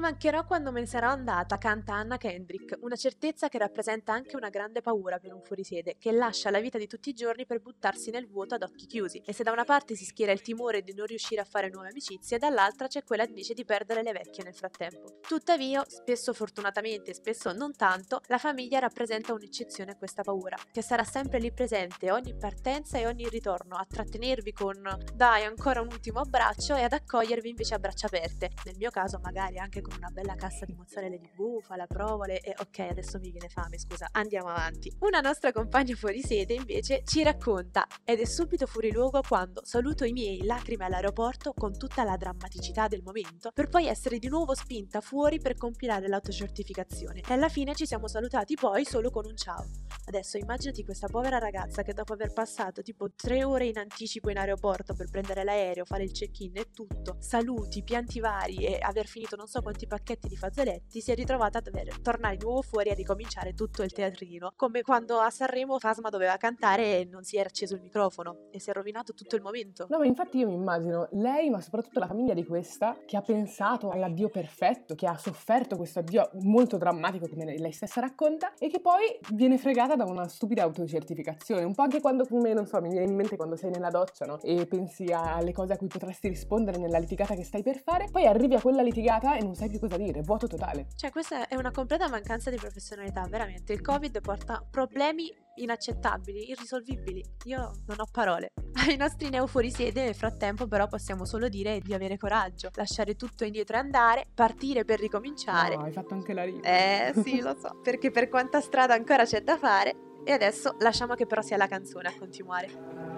Mancherò 0.00 0.44
quando 0.44 0.72
me 0.72 0.80
ne 0.80 0.86
sarò 0.86 1.08
andata, 1.08 1.58
canta 1.58 1.94
Anna 1.94 2.16
Kendrick, 2.16 2.76
una 2.80 2.96
certezza 2.96 3.48
che 3.48 3.58
rappresenta 3.58 4.12
anche 4.12 4.36
una 4.36 4.48
grande 4.48 4.80
paura 4.80 5.18
per 5.18 5.32
un 5.32 5.42
fuorisede, 5.42 5.96
che 5.98 6.12
lascia 6.12 6.50
la 6.50 6.60
vita 6.60 6.78
di 6.78 6.86
tutti 6.86 7.10
i 7.10 7.14
giorni 7.14 7.46
per 7.46 7.60
buttarsi 7.60 8.10
nel 8.10 8.28
vuoto 8.28 8.54
ad 8.54 8.62
occhi 8.62 8.86
chiusi. 8.86 9.22
E 9.24 9.32
se 9.32 9.42
da 9.42 9.52
una 9.52 9.64
parte 9.64 9.94
si 9.94 10.04
schiera 10.04 10.32
il 10.32 10.40
timore 10.40 10.82
di 10.82 10.94
non 10.94 11.06
riuscire 11.06 11.40
a 11.40 11.44
fare 11.44 11.68
nuove 11.70 11.88
amicizie, 11.88 12.38
dall'altra 12.38 12.86
c'è 12.86 13.04
quella 13.04 13.24
invece 13.24 13.54
di 13.54 13.64
perdere 13.64 14.02
le 14.02 14.12
vecchie 14.12 14.44
nel 14.44 14.54
frattempo. 14.54 15.18
Tuttavia, 15.26 15.84
spesso 15.86 16.32
fortunatamente 16.32 17.10
e 17.10 17.14
spesso 17.14 17.52
non 17.52 17.74
tanto, 17.74 18.20
la 18.26 18.38
famiglia 18.38 18.78
rappresenta 18.78 19.32
un'eccezione 19.32 19.92
a 19.92 19.96
questa 19.96 20.22
paura, 20.22 20.56
che 20.70 20.82
sarà 20.82 21.04
sempre 21.04 21.38
lì 21.38 21.52
presente 21.52 22.10
ogni 22.10 22.36
partenza 22.36 22.98
e 22.98 23.06
ogni 23.06 23.28
ritorno, 23.28 23.76
a 23.76 23.86
trattenervi 23.88 24.52
con 24.52 24.76
dai 25.14 25.44
ancora 25.44 25.80
un 25.80 25.88
ultimo 25.90 26.20
abbraccio 26.20 26.74
e 26.76 26.82
ad 26.82 26.92
accogliervi 26.92 27.48
invece 27.48 27.74
a 27.74 27.78
braccia 27.78 28.06
aperte. 28.06 28.50
Nel 28.64 28.76
mio 28.76 28.90
caso 28.90 29.18
magari 29.22 29.58
anche 29.58 29.80
con 29.88 29.98
una 29.98 30.10
bella 30.10 30.34
cassa 30.34 30.64
di 30.66 30.74
mozzarella 30.74 31.16
di 31.16 31.30
bufala, 31.34 31.86
provole 31.86 32.40
e 32.40 32.54
ok, 32.56 32.78
adesso 32.90 33.18
mi 33.18 33.30
viene 33.30 33.48
fame, 33.48 33.78
scusa, 33.78 34.08
andiamo 34.12 34.48
avanti. 34.48 34.94
Una 35.00 35.20
nostra 35.20 35.50
compagna 35.50 35.94
fuori 35.94 36.22
sede 36.22 36.54
invece 36.54 37.02
ci 37.04 37.22
racconta 37.22 37.86
ed 38.04 38.20
è 38.20 38.24
subito 38.26 38.66
fuori 38.66 38.92
luogo 38.92 39.22
quando 39.26 39.62
saluto 39.64 40.04
i 40.04 40.12
miei 40.12 40.44
lacrime 40.44 40.84
all'aeroporto 40.84 41.54
con 41.54 41.76
tutta 41.76 42.04
la 42.04 42.16
drammaticità 42.16 42.86
del 42.88 43.02
momento 43.02 43.50
per 43.52 43.68
poi 43.68 43.86
essere 43.86 44.18
di 44.18 44.28
nuovo 44.28 44.54
spinta 44.54 45.00
fuori 45.00 45.40
per 45.40 45.56
compilare 45.56 46.08
l'autocertificazione 46.08 47.22
e 47.26 47.32
alla 47.32 47.48
fine 47.48 47.74
ci 47.74 47.86
siamo 47.86 48.06
salutati 48.08 48.54
poi 48.54 48.84
solo 48.84 49.10
con 49.10 49.24
un 49.24 49.36
ciao. 49.36 49.64
Adesso 50.08 50.38
immaginati 50.38 50.84
questa 50.84 51.06
povera 51.06 51.38
ragazza 51.38 51.82
che 51.82 51.92
dopo 51.92 52.14
aver 52.14 52.32
passato 52.32 52.80
tipo 52.80 53.12
tre 53.14 53.44
ore 53.44 53.66
in 53.66 53.76
anticipo 53.76 54.30
in 54.30 54.38
aeroporto 54.38 54.94
per 54.94 55.10
prendere 55.10 55.44
l'aereo, 55.44 55.84
fare 55.84 56.04
il 56.04 56.12
check-in 56.12 56.56
e 56.56 56.70
tutto, 56.72 57.16
saluti, 57.20 57.82
pianti 57.82 58.18
vari 58.18 58.64
e 58.64 58.78
aver 58.80 59.06
finito 59.06 59.36
non 59.36 59.46
so 59.46 59.60
quanti 59.60 59.77
pacchetti 59.86 60.28
di 60.28 60.36
fazzoletti, 60.36 61.00
si 61.00 61.10
è 61.10 61.14
ritrovata 61.14 61.58
a 61.58 61.60
dover 61.60 61.98
tornare 62.00 62.36
di 62.36 62.44
nuovo 62.44 62.62
fuori 62.62 62.90
a 62.90 62.94
ricominciare 62.94 63.54
tutto 63.54 63.82
il 63.82 63.92
teatrino, 63.92 64.52
come 64.56 64.82
quando 64.82 65.18
a 65.18 65.30
Sanremo 65.30 65.78
Fasma 65.78 66.08
doveva 66.08 66.36
cantare 66.36 67.00
e 67.00 67.04
non 67.04 67.22
si 67.22 67.36
era 67.36 67.48
acceso 67.48 67.74
il 67.74 67.82
microfono 67.82 68.48
e 68.50 68.60
si 68.60 68.70
è 68.70 68.72
rovinato 68.72 69.14
tutto 69.14 69.36
il 69.36 69.42
momento. 69.42 69.86
No, 69.88 69.98
ma 69.98 70.06
infatti 70.06 70.38
io 70.38 70.48
mi 70.48 70.54
immagino 70.54 71.08
lei, 71.12 71.50
ma 71.50 71.60
soprattutto 71.60 71.98
la 71.98 72.06
famiglia 72.06 72.34
di 72.34 72.44
questa, 72.44 72.96
che 73.06 73.16
ha 73.16 73.22
pensato 73.22 73.90
all'addio 73.90 74.28
perfetto, 74.28 74.94
che 74.94 75.06
ha 75.06 75.16
sofferto 75.16 75.76
questo 75.76 76.00
addio 76.00 76.30
molto 76.42 76.76
drammatico, 76.76 77.28
come 77.28 77.56
lei 77.56 77.72
stessa 77.72 78.00
racconta, 78.00 78.54
e 78.58 78.68
che 78.68 78.80
poi 78.80 79.18
viene 79.32 79.58
fregata 79.58 79.96
da 79.96 80.04
una 80.04 80.28
stupida 80.28 80.62
autocertificazione. 80.62 81.64
Un 81.64 81.74
po' 81.74 81.82
anche 81.82 82.00
quando, 82.00 82.24
come 82.26 82.52
non 82.52 82.66
so, 82.66 82.80
mi 82.80 82.88
viene 82.88 83.06
in 83.06 83.14
mente 83.14 83.36
quando 83.36 83.56
sei 83.56 83.70
nella 83.70 83.90
doccia, 83.90 84.24
no? 84.24 84.40
E 84.42 84.66
pensi 84.66 85.06
alle 85.12 85.52
cose 85.52 85.74
a 85.74 85.76
cui 85.76 85.88
potresti 85.88 86.28
rispondere 86.28 86.78
nella 86.78 86.98
litigata 86.98 87.34
che 87.34 87.44
stai 87.44 87.62
per 87.62 87.80
fare, 87.82 88.08
poi 88.10 88.26
arrivi 88.26 88.54
a 88.54 88.60
quella 88.60 88.82
litigata 88.82 89.36
e 89.36 89.42
non 89.42 89.54
sai 89.54 89.67
più 89.68 89.78
cosa 89.78 89.96
dire, 89.96 90.22
vuoto 90.22 90.46
totale. 90.46 90.86
Cioè, 90.96 91.10
questa 91.10 91.48
è 91.48 91.54
una 91.54 91.70
completa 91.70 92.08
mancanza 92.08 92.50
di 92.50 92.56
professionalità, 92.56 93.26
veramente. 93.28 93.72
Il 93.72 93.80
Covid 93.80 94.20
porta 94.20 94.64
problemi 94.68 95.32
inaccettabili, 95.56 96.50
irrisolvibili. 96.50 97.22
Io 97.44 97.72
non 97.86 98.00
ho 98.00 98.06
parole. 98.10 98.52
Ai 98.86 98.96
nostri 98.96 99.28
neo 99.28 99.46
fuori 99.46 99.70
sede 99.70 100.04
nel 100.04 100.14
frattempo 100.14 100.66
però 100.66 100.86
possiamo 100.86 101.24
solo 101.24 101.48
dire 101.48 101.80
di 101.80 101.94
avere 101.94 102.16
coraggio, 102.16 102.70
lasciare 102.74 103.16
tutto 103.16 103.44
indietro 103.44 103.76
e 103.76 103.80
andare, 103.80 104.26
partire 104.34 104.84
per 104.84 105.00
ricominciare. 105.00 105.76
No, 105.76 105.84
hai 105.84 105.92
fatto 105.92 106.14
anche 106.14 106.32
la 106.32 106.44
rima. 106.44 106.60
Eh 106.62 107.12
sì, 107.22 107.40
lo 107.40 107.56
so, 107.58 107.78
perché 107.82 108.10
per 108.10 108.28
quanta 108.28 108.60
strada 108.60 108.94
ancora 108.94 109.24
c'è 109.24 109.42
da 109.42 109.56
fare. 109.58 110.06
E 110.24 110.32
adesso 110.32 110.76
lasciamo 110.80 111.14
che 111.14 111.26
però 111.26 111.40
sia 111.40 111.56
la 111.56 111.66
canzone 111.66 112.08
a 112.08 112.14
continuare. 112.18 113.17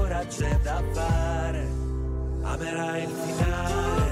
c'è 0.27 0.59
da 0.61 0.81
fare, 0.91 1.67
amerai 2.43 3.03
il 3.03 3.09
finale. 3.09 4.10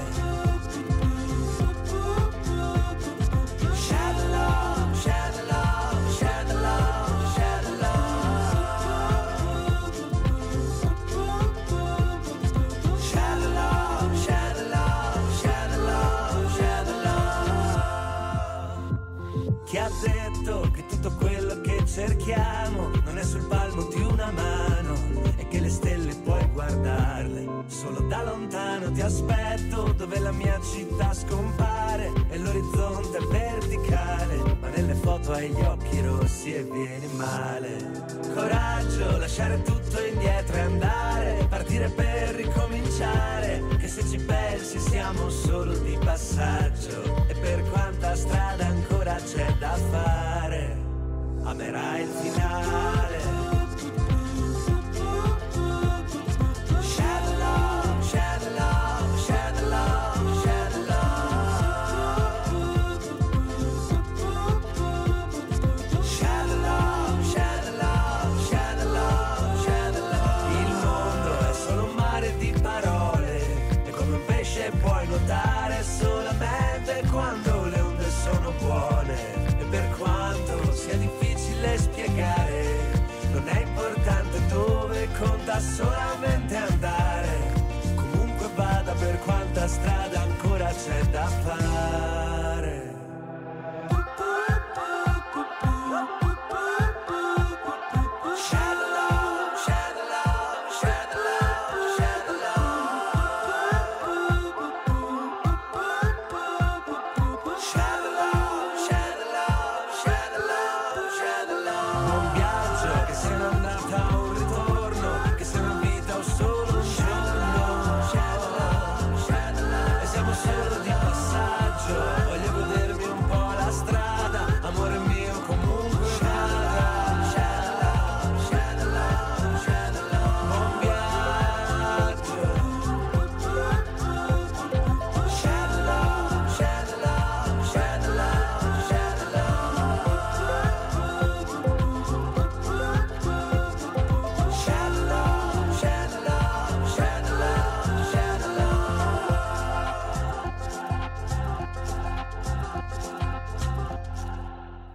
Conta 85.20 85.60
solamente 85.60 86.56
andare. 86.56 87.52
Comunque 87.94 88.48
vada 88.54 88.92
per 88.92 89.18
quanta 89.20 89.68
strada 89.68 90.22
ancora 90.22 90.72
c'è 90.72 91.04
da 91.10 91.26
fare 91.26 92.19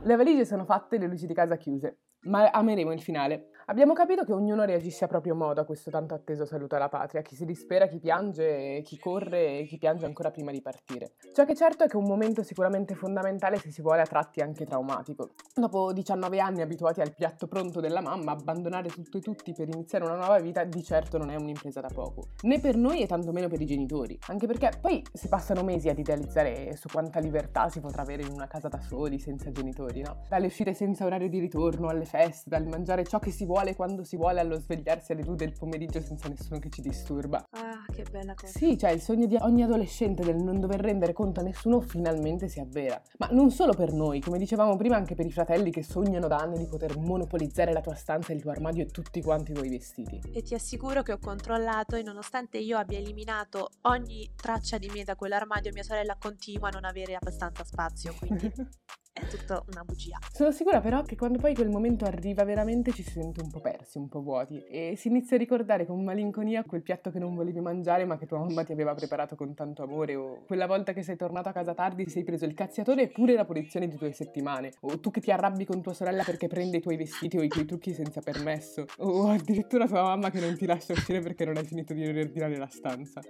Le 0.05 0.15
valigie 0.15 0.45
sono 0.45 0.65
fatte, 0.65 0.99
le 0.99 1.07
luci 1.07 1.25
di 1.25 1.33
casa 1.33 1.57
chiuse, 1.57 2.01
ma 2.25 2.51
ameremo 2.51 2.91
il 2.91 3.01
finale. 3.01 3.49
Abbiamo 3.67 3.93
capito 3.93 4.23
che 4.23 4.32
ognuno 4.32 4.63
reagisce 4.63 5.06
a 5.06 5.08
proprio 5.08 5.34
modo 5.34 5.60
a 5.60 5.65
questo 5.65 5.89
tanto 5.89 6.13
atteso 6.13 6.45
saluto 6.45 6.75
alla 6.75 6.88
patria, 6.88 7.23
chi 7.23 7.36
si 7.36 7.45
dispera, 7.45 7.88
chi 7.88 7.97
piange, 7.97 8.84
chi 8.84 8.99
corre 8.99 9.58
e 9.58 9.65
chi 9.65 9.80
piange 9.80 10.06
ancora 10.06 10.30
prima 10.30 10.51
di 10.51 10.62
partire. 10.62 11.13
Ciò 11.34 11.45
che 11.45 11.56
certo 11.56 11.84
è 11.84 11.88
che 11.88 11.93
è 11.93 11.99
un 11.99 12.06
momento 12.06 12.43
sicuramente 12.43 12.93
fondamentale 12.93 13.58
se 13.58 13.71
si 13.71 13.82
vuole 13.82 14.01
a 14.01 14.06
tratti 14.06 14.41
anche 14.41 14.65
traumatico. 14.65 15.32
Dopo 15.51 15.93
19 15.93 16.39
anni 16.39 16.62
abituati 16.62 17.01
al 17.01 17.15
piatto 17.15 17.47
pronto 17.47 17.80
della 17.80 18.01
mamma, 18.01 18.34
abbandonare 18.34 18.89
tutto 18.89 19.17
e 19.17 19.21
tutti 19.21 19.51
per 19.54 19.67
iniziare 19.67 20.06
una 20.06 20.17
nuova 20.17 20.38
vita 20.38 20.63
di 20.63 20.84
certo 20.84 21.17
non 21.17 21.32
è 21.32 21.36
un'impresa 21.36 21.82
da 21.82 21.89
poco, 21.91 22.28
né 22.43 22.60
per 22.60 22.78
noi 22.78 23.01
e 23.01 23.08
tantomeno 23.08 23.47
per 23.47 23.62
i 23.62 23.65
genitori, 23.65 24.15
anche 24.28 24.45
perché 24.45 24.73
poi 24.80 25.04
si 25.12 25.28
passano 25.28 25.63
mesi 25.63 25.89
ad 25.89 25.97
idealizzare 25.97 26.75
su 26.75 26.88
quanta 26.88 27.19
libertà 27.19 27.67
si 27.69 27.80
potrà 27.80 28.04
avere 28.04 28.21
in 28.21 28.32
una 28.32 28.45
casa 28.45 28.67
da 28.67 28.80
soli, 28.80 29.17
senza 29.17 29.51
genitori, 29.51 30.01
no? 30.01 30.21
Dalle 30.30 30.45
uscite 30.45 30.75
senza 30.75 31.04
orario 31.04 31.30
di 31.30 31.39
ritorno, 31.39 31.88
alle 31.88 32.06
feste, 32.06 32.51
dal 32.51 32.67
mangiare 32.67 33.04
ciò 33.04 33.17
che 33.17 33.32
si 33.32 33.43
vuole 33.43 33.54
vuole 33.55 33.73
quando 33.73 34.03
si 34.03 34.17
vuole 34.17 34.41
allo 34.41 34.59
svegliarsi 34.59 35.13
alle 35.13 35.23
2 35.23 35.35
del 35.37 35.53
pomeriggio 35.57 36.01
senza 36.01 36.27
nessuno 36.27 36.59
che 36.59 36.69
ci 36.69 36.81
disturba. 36.81 37.45
Ah, 37.51 37.85
che 37.89 38.03
bella 38.03 38.33
cosa. 38.33 38.51
Sì, 38.51 38.77
cioè 38.77 38.89
il 38.89 38.99
sogno 38.99 39.27
di 39.27 39.37
ogni 39.39 39.63
adolescente 39.63 40.25
del 40.25 40.35
non 40.35 40.59
dover 40.59 40.81
rendere 40.81 41.13
conto 41.13 41.39
a 41.39 41.43
nessuno 41.43 41.79
finalmente 41.79 42.49
si 42.49 42.59
avvera. 42.59 43.01
Ma 43.17 43.29
non 43.31 43.51
solo 43.51 43.71
per 43.71 43.93
noi, 43.93 44.19
come 44.19 44.37
dicevamo 44.37 44.75
prima 44.75 44.97
anche 44.97 45.15
per 45.15 45.25
i 45.25 45.31
fratelli 45.31 45.71
che 45.71 45.83
sognano 45.83 46.27
da 46.27 46.35
anni 46.35 46.57
di 46.57 46.67
poter 46.67 46.97
monopolizzare 46.97 47.71
la 47.71 47.79
tua 47.79 47.95
stanza, 47.95 48.33
il 48.33 48.41
tuo 48.41 48.51
armadio 48.51 48.83
e 48.83 48.87
tutti 48.87 49.21
quanti 49.21 49.51
i 49.51 49.53
tuoi 49.53 49.69
vestiti. 49.69 50.19
E 50.33 50.41
ti 50.41 50.53
assicuro 50.53 51.01
che 51.01 51.13
ho 51.13 51.19
controllato 51.19 51.95
e 51.95 52.03
nonostante 52.03 52.57
io 52.57 52.77
abbia 52.77 52.97
eliminato 52.97 53.69
ogni 53.83 54.31
traccia 54.35 54.77
di 54.77 54.89
me 54.93 55.05
da 55.05 55.15
quell'armadio, 55.15 55.71
mia 55.71 55.83
sorella 55.83 56.17
continua 56.19 56.67
a 56.67 56.71
non 56.71 56.83
avere 56.83 57.15
abbastanza 57.15 57.63
spazio, 57.63 58.13
quindi 58.19 58.51
è 59.15 59.25
tutta 59.28 59.63
una 59.71 59.84
bugia. 59.86 60.17
Sono 60.30 60.51
sicura 60.51 60.82
però 60.82 61.01
che 61.04 61.15
quando 61.15 61.39
poi 61.39 61.56
quel 61.56 61.69
momento 61.69 62.04
arriva 62.04 62.43
veramente 62.43 62.91
ci 62.91 63.01
si 63.01 63.12
sente 63.12 63.41
un 63.41 63.49
po' 63.49 63.62
persi, 63.62 63.97
un 63.97 64.10
po' 64.10 64.21
vuoti 64.21 64.62
e 64.65 64.95
si 64.97 65.08
inizia 65.08 65.38
a 65.38 65.39
ricordare 65.39 65.86
con 65.86 66.04
malinconia 66.04 66.65
quel 66.65 66.82
piatto 66.82 67.12
che 67.12 67.19
non 67.19 67.34
volevi 67.34 67.62
mangiare 67.62 68.04
ma 68.04 68.17
che 68.17 68.25
tua 68.25 68.39
mamma 68.39 68.65
ti 68.65 68.73
aveva 68.73 68.93
preparato 68.93 69.38
con 69.38 69.54
tanto 69.54 69.84
amore 69.84 70.15
o 70.15 70.43
quella 70.45 70.67
volta 70.67 70.91
che 70.91 71.01
sei 71.01 71.15
tornato 71.15 71.47
a 71.47 71.54
casa 71.54 71.73
tardi 71.73 72.10
sei 72.10 72.25
preso 72.25 72.43
il 72.43 72.54
cazziatore 72.54 73.04
e 73.04 73.08
pure 73.08 73.36
la 73.36 73.45
punizione 73.45 73.88
di 73.88 73.95
due 73.95 74.12
settimane 74.12 74.73
o 74.82 74.99
tu 74.99 75.12
che 75.12 75.21
ti 75.21 75.32
arrabbi 75.32 75.63
con 75.63 75.82
tua 75.82 75.93
sorella 75.93 76.23
perché 76.23 76.47
prende 76.47 76.78
i 76.78 76.82
tuoi 76.82 76.97
vestiti 76.97 77.38
o 77.38 77.41
i 77.41 77.47
tuoi 77.47 77.63
trucchi 77.63 77.93
senza 77.93 78.19
permesso 78.19 78.86
o 78.97 79.30
addirittura 79.30 79.88
tua 79.88 80.04
mamma 80.04 80.30
che 80.30 80.41
non 80.41 80.58
ti 80.58 80.65
lascia 80.65 80.91
uscire 80.91 81.21
perché 81.21 81.45
non 81.45 81.56
hai 81.56 81.63
finito 81.63 81.93
di 81.93 82.12
riordinare 82.12 82.58
la 82.58 82.67
stanza. 82.67 83.21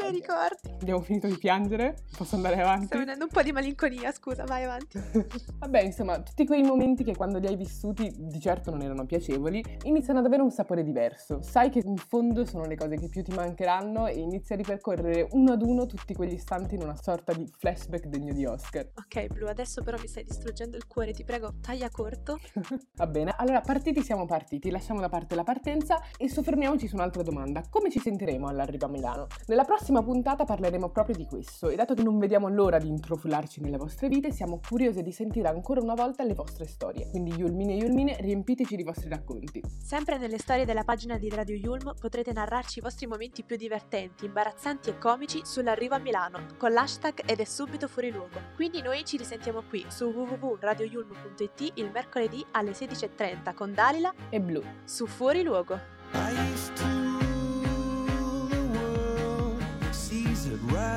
Che 0.00 0.10
ricordi. 0.10 0.78
Abbiamo 0.80 1.02
finito 1.02 1.26
di 1.26 1.36
piangere? 1.36 1.94
Posso 2.16 2.34
andare 2.34 2.58
avanti? 2.58 2.86
Sto 2.86 2.98
venendo 2.98 3.24
un 3.24 3.30
po' 3.30 3.42
di 3.42 3.52
malinconia, 3.52 4.10
scusa, 4.12 4.44
vai 4.44 4.64
avanti. 4.64 4.98
Vabbè, 5.60 5.82
insomma, 5.82 6.20
tutti 6.22 6.46
quei 6.46 6.62
momenti 6.62 7.04
che 7.04 7.14
quando 7.14 7.38
li 7.38 7.46
hai 7.46 7.54
vissuti 7.54 8.10
di 8.16 8.40
certo 8.40 8.70
non 8.70 8.80
erano 8.80 9.04
piacevoli, 9.04 9.62
iniziano 9.84 10.20
ad 10.20 10.24
avere 10.24 10.40
un 10.40 10.50
sapore 10.50 10.82
diverso. 10.82 11.42
Sai 11.42 11.68
che 11.68 11.82
in 11.84 11.98
fondo 11.98 12.46
sono 12.46 12.64
le 12.64 12.76
cose 12.76 12.96
che 12.96 13.08
più 13.08 13.22
ti 13.22 13.32
mancheranno 13.32 14.06
e 14.06 14.20
inizi 14.20 14.54
a 14.54 14.56
ripercorrere 14.56 15.28
uno 15.32 15.52
ad 15.52 15.62
uno 15.62 15.84
tutti 15.84 16.14
quegli 16.14 16.32
istanti 16.32 16.76
in 16.76 16.82
una 16.82 16.96
sorta 16.96 17.34
di 17.34 17.46
flashback 17.58 18.06
degno 18.06 18.32
di 18.32 18.46
Oscar. 18.46 18.88
Ok, 18.94 19.26
Blu, 19.26 19.48
adesso 19.48 19.82
però 19.82 19.98
mi 20.00 20.08
stai 20.08 20.24
distruggendo 20.24 20.78
il 20.78 20.86
cuore, 20.86 21.12
ti 21.12 21.24
prego, 21.24 21.56
taglia 21.60 21.90
corto. 21.90 22.38
Va 22.96 23.06
bene, 23.06 23.34
allora 23.36 23.60
partiti 23.60 24.02
siamo 24.02 24.24
partiti, 24.24 24.70
lasciamo 24.70 25.00
da 25.00 25.10
parte 25.10 25.34
la 25.34 25.44
partenza 25.44 26.00
e 26.16 26.30
soffermiamoci 26.30 26.88
su 26.88 26.94
un'altra 26.94 27.22
domanda. 27.22 27.62
Come 27.68 27.90
ci 27.90 27.98
sentiremo 27.98 28.48
all'arrivo 28.48 28.86
a 28.86 28.88
Milano? 28.88 29.26
Nella 29.46 29.64
prossima 29.64 29.89
puntata 29.98 30.44
parleremo 30.44 30.88
proprio 30.90 31.16
di 31.16 31.26
questo 31.26 31.68
e 31.68 31.74
dato 31.74 31.94
che 31.94 32.02
non 32.02 32.18
vediamo 32.18 32.48
l'ora 32.48 32.78
di 32.78 32.86
introfularci 32.86 33.60
nelle 33.60 33.76
vostre 33.76 34.08
vite, 34.08 34.30
siamo 34.30 34.60
curiosi 34.66 35.02
di 35.02 35.10
sentire 35.10 35.48
ancora 35.48 35.80
una 35.80 35.94
volta 35.94 36.22
le 36.22 36.34
vostre 36.34 36.66
storie. 36.66 37.08
Quindi 37.10 37.32
Yulmine 37.32 37.74
e 37.74 37.76
Yulmine, 37.78 38.16
riempiteci 38.20 38.76
di 38.76 38.84
vostri 38.84 39.08
racconti. 39.08 39.62
Sempre 39.82 40.16
nelle 40.18 40.38
storie 40.38 40.64
della 40.64 40.84
pagina 40.84 41.18
di 41.18 41.28
Radio 41.28 41.56
Yulm 41.56 41.94
potrete 41.98 42.32
narrarci 42.32 42.78
i 42.78 42.82
vostri 42.82 43.06
momenti 43.06 43.42
più 43.42 43.56
divertenti, 43.56 44.24
imbarazzanti 44.26 44.90
e 44.90 44.98
comici 44.98 45.40
sull'arrivo 45.44 45.96
a 45.96 45.98
Milano 45.98 46.46
con 46.56 46.72
l'hashtag 46.72 47.22
ed 47.26 47.40
è 47.40 47.44
subito 47.44 47.88
fuori 47.88 48.10
luogo. 48.10 48.38
Quindi 48.54 48.82
noi 48.82 49.04
ci 49.04 49.16
risentiamo 49.16 49.62
qui 49.68 49.84
su 49.88 50.04
www.radioyulm.it 50.04 51.72
il 51.74 51.90
mercoledì 51.92 52.44
alle 52.52 52.70
16.30 52.70 53.54
con 53.54 53.74
Dalila 53.74 54.12
E 54.28 54.40
blu. 54.40 54.62
su 54.84 55.06
Fuori 55.06 55.42
Luogo. 55.42 55.78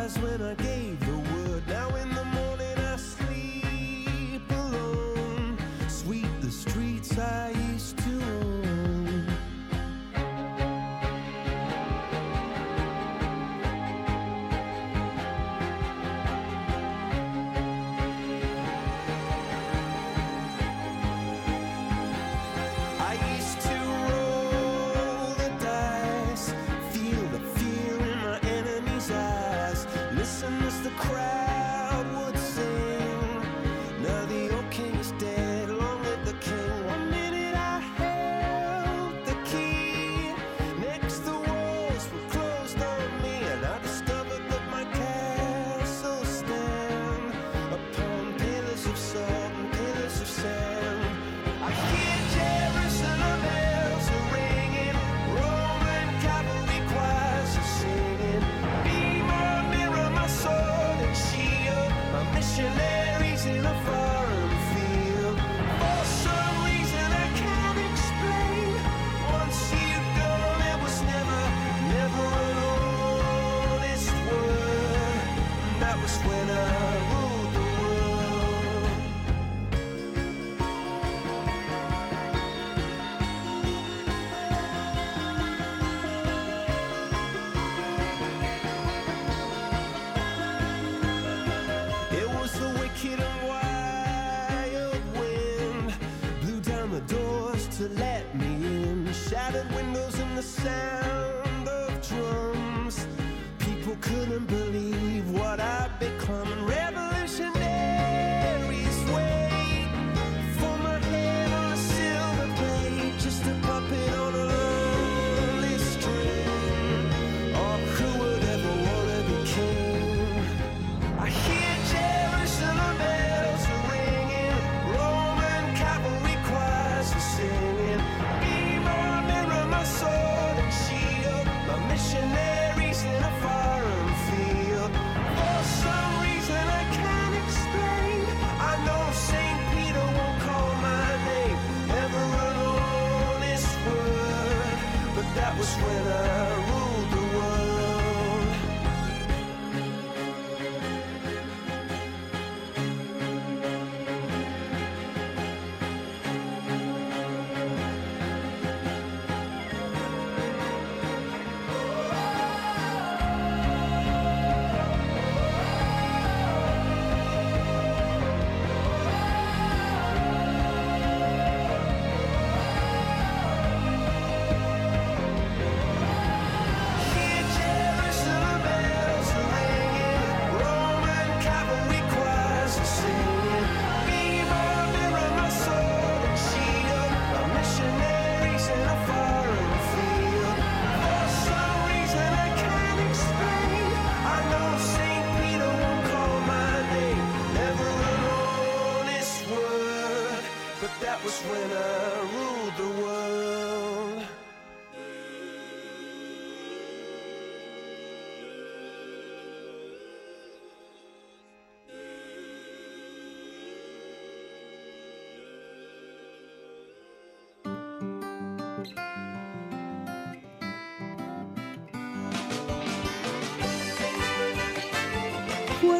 Rise 0.03 0.19
when 0.19 0.41
I 0.41 0.53
gave 0.55 0.72